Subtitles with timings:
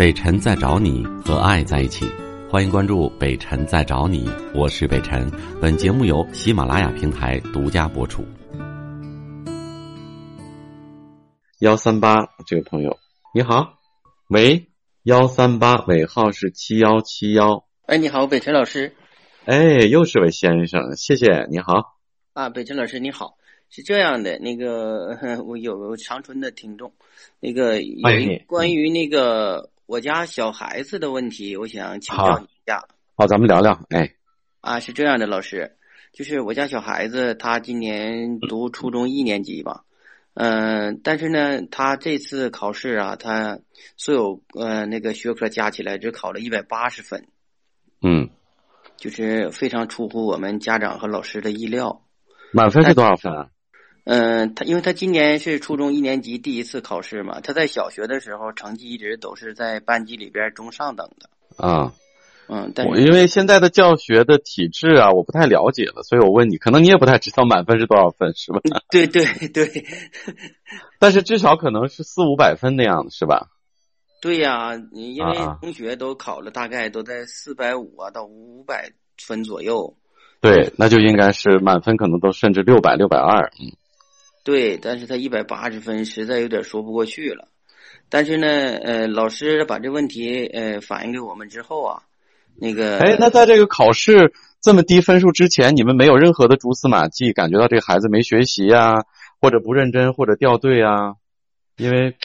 [0.00, 2.06] 北辰在找你和爱在一起，
[2.48, 5.30] 欢迎关注北辰在找你，我是北辰。
[5.60, 8.24] 本节目由喜马拉雅平台独家播出。
[11.58, 12.96] 幺三八这位朋友，
[13.34, 13.74] 你好，
[14.30, 14.68] 喂，
[15.02, 18.94] 幺三八尾号是七幺七幺，哎，你好，北辰老师。
[19.44, 21.98] 哎，又是位先生，谢谢，你好。
[22.32, 23.34] 啊，北辰老师你好，
[23.68, 26.90] 是这样的，那个 我有个长春的听众，
[27.38, 28.00] 那个有
[28.46, 32.84] 关于那个我家小孩子的问题，我想请教你一下。
[33.16, 33.84] 好，咱们聊聊。
[33.88, 34.14] 哎，
[34.60, 35.78] 啊，是这样的，老师，
[36.12, 39.82] 就是我家小孩子，他今年读初中一年级吧。
[40.34, 43.58] 嗯，但是呢，他这次考试啊，他
[43.96, 47.26] 所有呃那个学科加起来只考了一百八十分，
[48.00, 48.30] 嗯，
[48.96, 52.06] 就是非常出乎我们家长和老师的意料。
[52.52, 53.48] 满分是多少分啊？
[54.04, 61.64] 嗯，他因为他今年是初中一年级第一次考试嘛，他在小学的时候成绩一直都是在班级里边中上等的。
[61.64, 61.92] 啊。
[62.52, 68.60] 嗯，但我因为现在的教学的体制啊，我不太了解了，所以我问你，可能你也不太知道满分是多少分，是吧？
[68.90, 69.86] 对 对对，
[70.98, 73.50] 但是至少可能是四五百分那样的是吧？
[74.20, 79.96] 对呀，你因为同学都考了，大概都在四百五啊到五百分左右。
[80.40, 83.52] 对，那就应该是满分，可能都甚至六百六百二。
[83.60, 83.70] 嗯，
[84.42, 87.48] 对，但是他一百八十分，实在有点说不过去了。
[88.08, 92.02] 但是呢，呃，老师把这问题呃反映给我们之后啊。
[92.56, 99.04] 那个，哎，那在这个考试这么低分数之前，你们没有任何的蛛丝马迹，感觉到这个孩子没学习呀，
[99.40, 101.14] 或者不认真，或者掉队啊？
[101.76, 102.16] 因为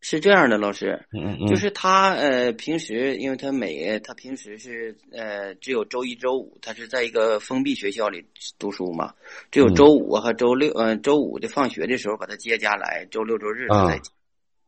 [0.00, 8.24] 是这样的，老师，嗯嗯，就是他呃，平时因为他每他平时是呃，只有周一周五，他是在一个封闭学校里
[8.58, 9.14] 读书嘛，
[9.50, 14.00] 只有周五和周六，呃，周五的放学的时候把他接家来，周六周日他在。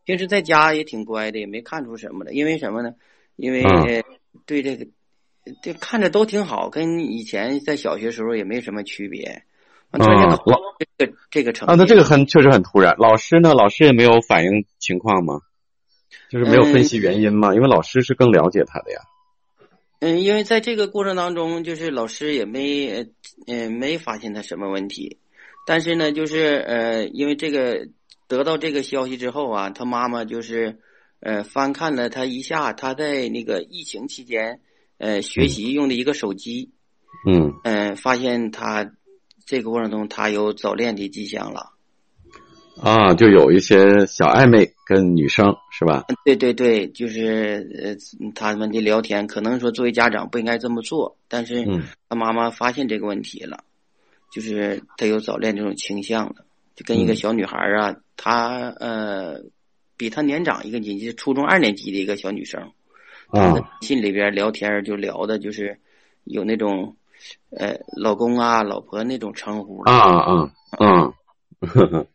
[0.05, 2.95] 平时在家也挺乖的，也没看出什么来，因为什么呢？
[3.37, 3.63] 因为。
[4.47, 4.87] 对这个，
[5.61, 9.43] 这看着都挺好，跟以前在小学时候也没什么区别。
[9.93, 12.95] 嗯，老这个这个成啊，那这个很确实很突然。
[12.99, 13.55] 老师呢？
[13.55, 15.41] 老师也没有反映情况吗？
[16.31, 17.55] 就是没有分析原因吗？
[17.55, 19.01] 因为老师是更了解他的呀。
[20.01, 23.07] 嗯，因为在这个过程当中，就是老师也没
[23.47, 25.19] 嗯没发现他什么问题，
[25.67, 27.89] 但是呢，就是呃，因为这个
[28.29, 30.79] 得到这个消息之后啊，他妈妈就是。
[31.23, 34.63] 呃，翻看了他一下，他在那个疫情期间，
[34.97, 36.71] 呃，学习用的一个手机，
[37.29, 38.91] 嗯，嗯，发现他
[39.51, 41.73] 这个过程中他有早恋的迹象了，
[42.81, 46.05] 啊，就有一些小暧昧跟女生是吧？
[46.25, 51.67] 对对对，就是呃，他们的聊天，可能说作为家长不应该这么做，但是
[52.09, 53.65] 他妈妈发现这个问题了，
[54.31, 56.45] 就是他有早恋这种倾向了，
[56.77, 59.43] 就跟一个小女孩啊，她呃。
[59.97, 62.73] 比他年长一个年级，初中二年级的一个小女生，
[63.27, 65.79] 啊，信里边聊天就聊的，就是
[66.25, 66.97] 有那种，
[67.57, 71.13] 呃，老公啊、老婆那种称呼啊啊啊，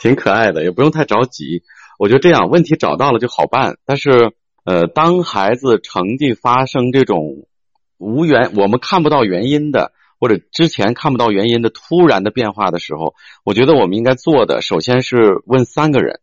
[0.00, 1.62] 挺可爱的，也不用太着急。
[1.98, 3.78] 我觉得这样问题找到了就好办。
[3.84, 4.32] 但是，
[4.64, 7.46] 呃，当孩子成绩发生这种
[7.96, 13.14] 无缘我们看不到原因的，或者之前看不到原因的突然的变化的时候，
[13.44, 16.20] 我觉得我们应该做的，首先是问三个人。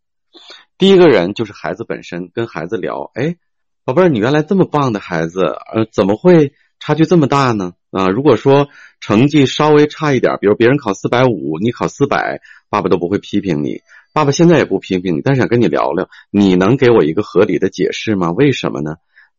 [0.77, 3.37] 第一个人就是孩子本身，跟孩子聊，哎，
[3.85, 6.53] 宝贝儿，你原来这么棒的孩子，呃，怎么会
[6.85, 7.75] 差距这么大呢？
[7.91, 8.67] 啊，如果说
[8.99, 13.79] 成绩稍微差一点，比如别人考四百五，你考四百，爸爸都不会批评你，
[14.11, 18.33] 爸爸现在也不批评你，但是想跟你聊聊，你能给我一个合理的解释吗？
[18.33, 18.97] 为什么呢？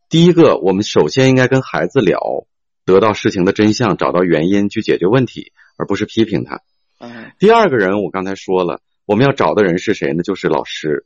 [0.09, 2.47] 第一个，我们首先应该跟孩子聊，
[2.87, 6.63] 得到事情的真相，找到原因去解决问题，而不是批评他。
[6.99, 7.33] 嗯。
[7.39, 10.23] 第二个人，我刚才说了，我们要找的人是谁呢？
[10.23, 11.05] 就是老师。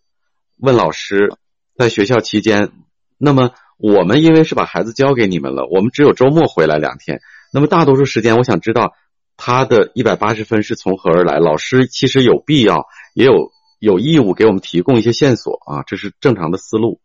[0.58, 1.32] 问老师，
[1.76, 2.70] 在学校期间，
[3.16, 7.20] 那么我们因为是把孩子交给你们了，我们只有周末回来两天。
[7.52, 8.92] 那么大多数时间，我想知道
[9.36, 11.38] 他的一百八十分是从何而来。
[11.38, 17.00] 老师其实有必要，也有有义务给我们提供一些线索啊，这是正常的思路。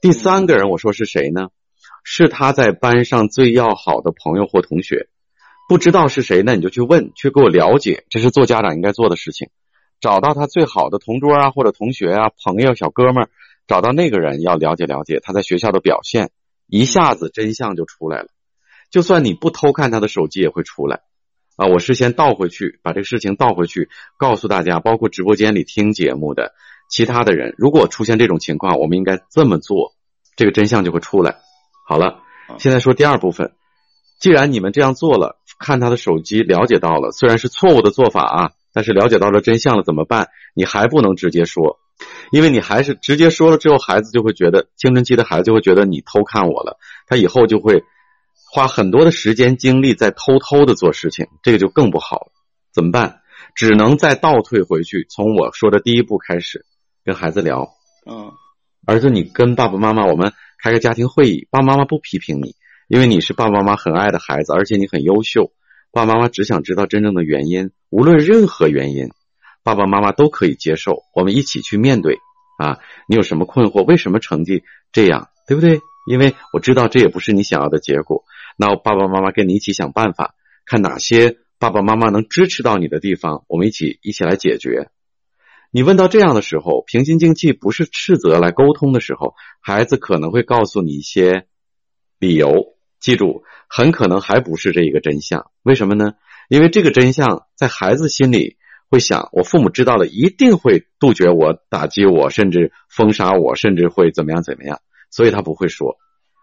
[0.00, 1.48] 第三个人，我说是谁呢？
[2.04, 5.08] 是他在班上最要好的朋友或同学。
[5.68, 9.48] 不知道是谁，那你就去问，去给我了解，这是做家长应该做的事情。
[10.00, 13.30] 找到他最好的同桌啊，或者同学啊、朋友、小哥们儿，
[13.66, 16.30] 找到那个人要了解了解他在学校的表现，
[16.66, 18.28] 一下子真相就出来了。
[18.90, 21.00] 就算你不偷看他的手机，也会出来
[21.56, 21.66] 啊！
[21.66, 23.88] 我事先倒回去，把这个事情倒回去，
[24.18, 26.52] 告诉大家，包括直播间里听节目的
[26.90, 29.94] 其他的人，如果出现这种情况，我们应该这么做，
[30.36, 31.36] 这个真相就会出来。
[31.88, 32.20] 好了，
[32.58, 33.52] 现在说第二部分，
[34.20, 38.50] 既然你们这样做了，看他的手机了解到了，虽然是错误的做法啊。
[38.74, 40.30] 但是了解到了真相了怎么办？
[40.54, 41.78] 你还不能直接说，
[42.30, 47.84] 因为你还是直接说了之后，孩子就会觉得青春期的孩子就会觉得你偷看我了，他以后就会
[48.50, 52.32] 花很多的时间精力在偷偷的做事情，这个就更不好了。
[52.72, 53.20] 怎么办？
[53.54, 56.64] 只能再倒退回去，从我说的第一步开始
[57.04, 57.68] 跟孩子聊。
[58.06, 58.32] 嗯，
[58.86, 60.32] 儿子，你跟爸爸妈妈我们
[60.62, 62.54] 开个家庭会议，爸爸妈妈不批评你，
[62.88, 65.52] 因为你是爸爸妈妈很爱的孩子，而且你很优秀。
[65.90, 69.10] 爸爸妈妈只想知道真正的原因，无论任何原因，
[69.62, 71.02] 爸爸妈妈都可以接受。
[71.14, 72.18] 我们一起去面对
[72.58, 72.78] 啊！
[73.06, 73.84] 你有什么困惑？
[73.84, 75.28] 为什么成绩这样？
[75.46, 75.80] 对不对？
[76.06, 78.24] 因为我知道这也不是你想要的结果。
[78.56, 84.90] 那爸爸妈妈跟你一起想办法，看哪些爸爸妈妈能支持到你的地方，我们一起一起来解决。
[85.70, 91.46] 你问到这样的时候，平心静气，不是斥责来沟通的时候，孩子可能会告诉你一些
[92.18, 92.74] 理由。
[93.00, 95.50] 记住，很可能还不是这一个真相。
[95.62, 96.12] 为什么呢？
[96.48, 98.56] 因为这个真相在孩子心里
[98.92, 104.80] 会想：我父母知道了一定会杜绝我、打击我，甚至封杀我，甚至会怎么样怎么样。
[105.10, 105.96] 所以他不会说。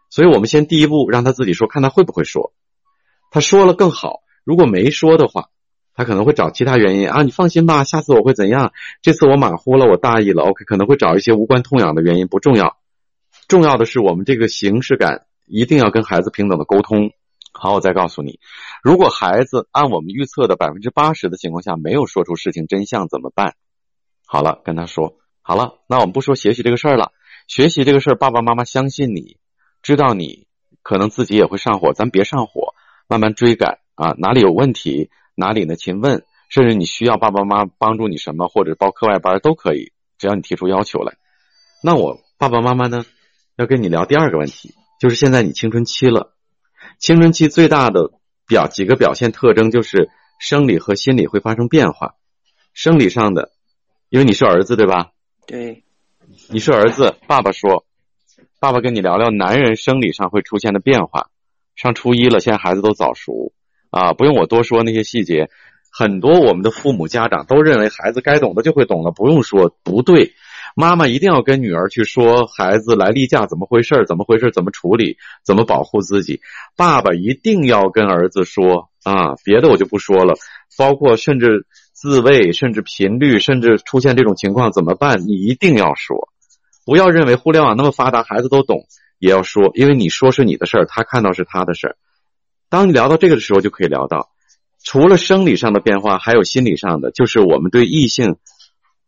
[0.10, 2.54] 所以我们先第一步让他自己说，看他会不会说。
[3.30, 4.22] 他说了更好。
[4.44, 5.50] 如果没说的话，
[5.94, 7.22] 他可能会找其他原因啊。
[7.22, 8.74] 你放心吧，下次我会怎样？
[9.04, 10.42] 这次我马虎了，我大意了。
[10.42, 12.78] OK，可能会找一些无关痛痒的原因，不重要。
[13.48, 15.28] 重要的是我们这个形式感。
[15.45, 17.12] 一定要跟孩子平等的沟通。
[17.51, 18.40] 好，我再告诉你，
[18.84, 23.56] 如果孩子按我们预测的百分之八十的情况下没有说出事情真相怎么办？
[24.25, 25.80] 好了，跟他说好了。
[25.88, 27.12] 那我们不说学习这个事儿了，
[27.48, 29.38] 学习这个事儿，爸爸妈妈相信你，
[29.81, 30.48] 知道你
[30.84, 32.75] 可能自己也会上火，咱别上火，
[33.07, 34.13] 慢慢追赶啊。
[34.19, 35.75] 哪里有问题，哪里呢？
[35.75, 41.18] 勤问，甚至你需要爸爸妈妈帮助你什么，或者报课外班都可以，只要你提出要求来。
[41.84, 43.04] 那我爸爸妈妈呢，
[43.57, 44.75] 要跟你聊第二个问题。
[45.00, 46.36] 就是现在你青春期了，
[47.00, 48.12] 青春期最大的
[48.46, 52.16] 表几个表现特征就是生理和心理会发生变化。
[52.74, 53.51] 生理上的，
[54.10, 55.12] 因为你是儿子对吧？
[55.48, 55.84] 对，
[56.50, 57.16] 你是儿子。
[57.25, 57.86] 爸爸说，
[58.60, 61.30] 爸爸跟你聊聊男人生理上会出现的变化。
[61.75, 63.54] 上初一了，现在孩子都早熟
[63.90, 65.50] 啊，不用我多说那些细节。
[65.92, 70.34] 很多我们的父母家长都认为孩子该懂的就会懂了，不用说，不对。
[70.75, 76.42] 妈妈一定要跟女儿去说孩子来例假怎么回事，怎么回事，怎么处理，怎么保护自己。
[76.75, 80.36] 爸爸一定要跟儿子说啊，别的我就不说了，
[80.77, 85.21] 包括甚至自慰，甚至频率，甚至出现这种情况怎么办？
[85.21, 86.30] 你一定要说，
[86.86, 88.86] 不要认为互联网那么发达，孩子都懂，
[89.18, 91.98] 也要说，因为你说是你的事儿，他看到是他的事儿。
[92.69, 94.30] 当你聊到这个的时候，就可以聊到，
[94.83, 98.38] 除了生理上的变化，还有心理上的，就是我们对异性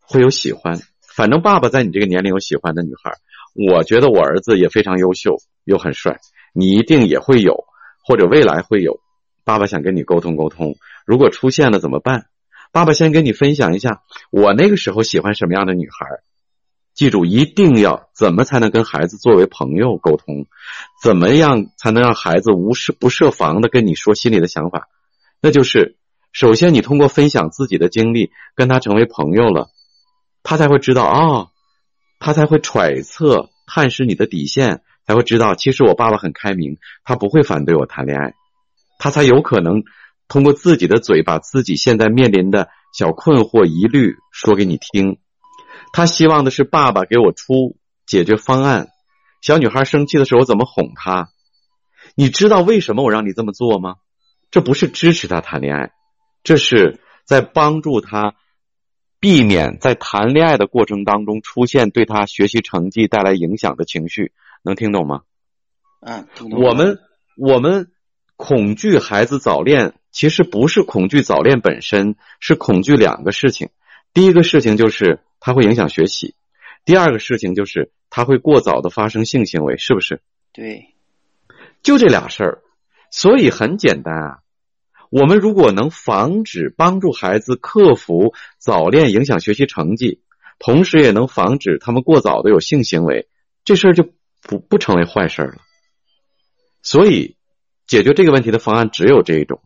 [0.00, 0.80] 会有喜欢。
[1.14, 3.12] 反正爸爸在你这个年龄有喜欢的女孩，
[3.54, 6.20] 我觉得我儿子也非常优秀又很帅，
[6.54, 7.64] 你一定也会有，
[8.02, 9.00] 或者未来会有。
[9.44, 12.26] 爸爸想跟你沟通沟通，如果出现了怎么办？
[12.72, 16.06] 爸爸先跟你分享一下，我那个时候喜欢什么样的女孩。
[16.94, 20.46] 记住，一定要怎么才能跟孩子作为朋友沟通？
[21.02, 24.88] 怎么样才能让孩子无事不设防的跟你说心里的想法？
[25.40, 25.96] 那就是
[26.32, 29.68] 首先你通过分享自己的经历，跟他成为朋友了。
[30.42, 31.48] 他才会知道啊，
[32.18, 38.34] 他才会揣测、探视你的底线，才会知道其实我爸爸很开明，他不会反对我谈恋爱，
[38.98, 39.82] 他才有可能
[40.28, 45.18] 通过自己的嘴把自己现在面临的小困惑、疑虑说给你听。
[45.92, 47.76] 他希望的是爸爸给我出
[48.06, 48.88] 解决方案。
[49.40, 51.28] 小女孩生气的时候怎么哄她？
[52.14, 53.96] 你知道为什么我让你这么做吗？
[54.50, 55.92] 这不是支持她谈恋爱，
[56.42, 58.34] 这是在帮助他。
[59.22, 64.32] 避免在谈恋爱的过程当中出现对他学习成绩带来影响的情绪，
[64.64, 65.20] 能听懂吗？
[66.00, 66.60] 嗯，听懂。
[66.60, 66.98] 我们
[67.36, 67.92] 我们
[68.34, 73.68] 恐惧孩子早恋，其实不是恐惧早恋本身，是恐惧两个事情。
[74.12, 76.34] 第一个事情就是他会影响学习，
[76.84, 80.20] 第二个事情就是他会过早的发生性行为，是不是？
[80.52, 80.96] 对，
[81.84, 82.62] 就这俩事儿，
[83.12, 84.38] 所以很简单啊。
[85.12, 90.22] 我们如果能防止、帮助孩子克服早恋影响学习成绩，
[90.58, 93.28] 同时也能防止他们过早的有性行为，
[93.62, 94.08] 这事儿就
[94.40, 95.56] 不不成为坏事了。
[96.80, 97.36] 所以，
[97.86, 99.60] 解决这个问题的方案只有这一种。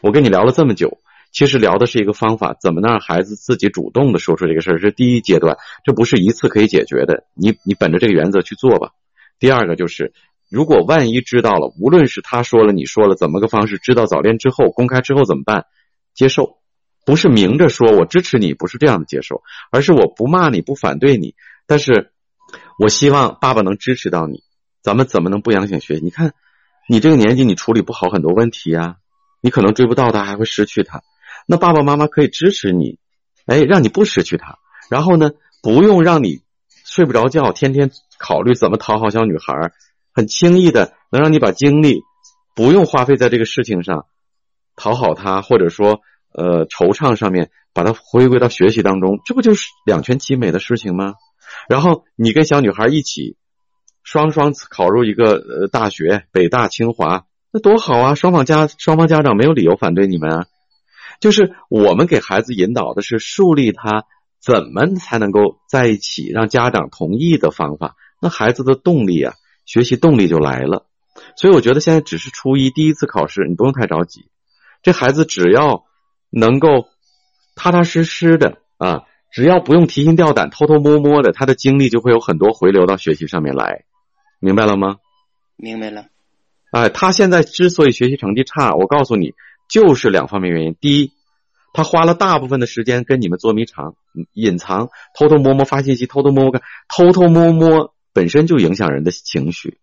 [0.00, 1.00] 我跟你聊了这么久，
[1.32, 7.24] 其实聊的是一个方法，怎么能让孩子自己主动的说出这个事儿，是第一阶段，这不是一次可以解决的。
[7.34, 8.92] 你你本着这个原则去做吧。
[9.38, 10.14] 第二个就是。
[10.50, 13.78] 如果万一知道了，无论是他说了，你说了，怎么个方式？
[13.78, 15.66] 知道早恋之后，公开之后怎么办？
[16.14, 16.58] 接受，
[17.04, 21.34] 不是明着说我支持你，不是这样的接受，而是我不骂你不反对你，
[21.66, 22.12] 但是
[22.78, 24.42] 我希望爸爸能支持到你。
[24.82, 26.00] 咱们怎么能不影响学习？
[26.02, 26.32] 你看，
[26.88, 28.96] 你这个年纪你处理不好很多问题呀，
[29.42, 31.02] 你可能追不到他，还会失去他。
[31.46, 32.98] 那爸爸妈妈可以支持你，
[33.44, 36.42] 哎，让你不失去他，然后呢，不用让你
[36.84, 39.72] 睡不着觉，天天考虑怎么讨好小女孩，
[40.18, 42.02] 很轻易的能让你把精力
[42.56, 44.06] 不用花费在这个事情上，
[44.74, 46.00] 讨好他，或者说
[46.34, 51.14] 呃惆怅上面，把它回归到学习当中，这不就是两全其美的事情吗？
[51.68, 53.36] 然后你跟小女孩一起，
[54.02, 58.16] 双双考入一个呃大学，北大、清华，那多好啊！
[58.16, 60.46] 双方家双方家长没有理由反对你们啊。
[61.20, 64.04] 就是我们给孩子引导的是树立他
[64.42, 69.34] 怎么才能够在一起，让家长同意的方法，那孩子的动力啊，
[69.68, 70.86] 学习动力就来了。
[71.36, 74.30] 所以我觉得现在只是初一第一次考试，你不用太着急。
[74.82, 75.84] 这孩子只要
[76.30, 76.88] 能够
[77.54, 83.84] 踏踏实实的啊，只要不用提心吊胆、偷偷摸摸的，他的精力就会有很多回流到学习上面来。
[84.40, 84.96] 明白了吗？
[85.56, 86.06] 明白了。
[86.70, 89.34] 哎，他现在之所以学习成绩差，我告诉你。
[89.68, 90.74] 就是两方面原因。
[90.80, 91.12] 第一，
[91.74, 93.96] 他花了大部分的时间跟你们捉迷藏、
[94.32, 99.78] 隐藏、偷偷摸摸发信息、偷偷摸摸干、偷偷摸摸，本身就影响人的情绪，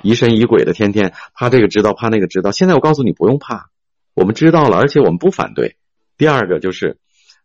[0.00, 2.52] 疑神疑鬼的，天天怕这个知道，怕那个知道。
[2.52, 3.70] 现在我告诉你，不用怕，
[4.14, 5.74] 我们知道了，而且我们不反对。
[6.16, 6.98] 第二个就是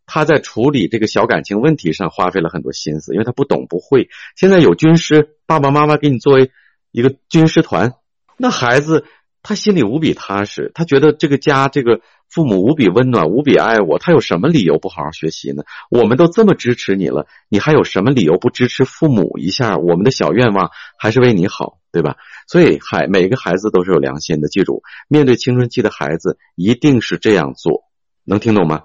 [0.06, 4.08] 他在处理这个小感情问题上花费了很多心思，因为他不懂不会。
[4.36, 6.52] 现在有军师，爸爸妈妈给你作为
[6.92, 7.94] 一个军师团，
[8.36, 9.04] 那孩子。
[9.46, 15.62] 他心里无比踏实，他觉得这个家、这个父母无比温暖、无比爱我，他有什么理由不好好学习呢？
[15.88, 19.78] 我们都这么支持你了，你还有什么理由不支持父母一下？
[19.78, 22.16] 我们的小愿望还是为你好，对吧？
[22.48, 27.84] 所以，孩每个孩子都是有良心的，记住，面对青春期的孩子，一定是这样做，
[28.24, 28.82] 能听懂吗？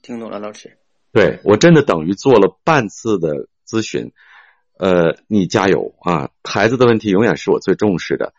[0.00, 0.78] 听懂了，老师。
[1.12, 4.12] 对我真的等于做了半次的咨询，
[4.78, 6.30] 呃，你加油啊！
[6.42, 8.32] 孩子的问题永远是我最重视的。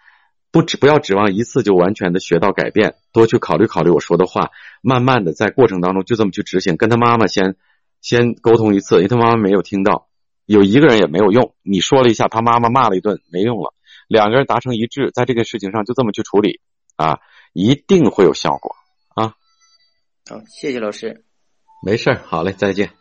[0.51, 4.49] 不指不要指望一次就完全的学到改变，多去考虑考虑我说的话，
[4.81, 6.75] 慢慢的在过程当中就这么去执行。
[6.75, 7.55] 跟他妈妈先
[8.01, 10.09] 先沟通一次，因为他妈妈没有听到，
[10.45, 11.55] 有一个人也没有用。
[11.63, 13.73] 你说了一下，他妈妈骂了一顿，没用了。
[14.09, 16.59] 两个人达成一致，在这个事情上就这么去处理
[16.97, 17.19] 啊，
[17.53, 18.75] 一定会有效果
[19.15, 19.35] 啊。
[20.29, 21.23] 好，谢谢老师。
[21.85, 22.91] 没事好嘞，再见。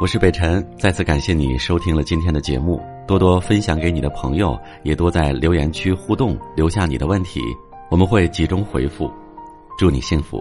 [0.00, 2.80] 我是北辰，再次感谢你收听了今天的节目。
[3.10, 7.40] 多多分享给你的朋友，也多在留言区互动，留下你的问题，
[7.90, 9.10] 我们会集中回复。
[9.76, 10.40] 祝你幸福。